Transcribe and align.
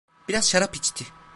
Biraz 0.27 0.49
şarap 0.49 0.75
içti. 0.75 1.05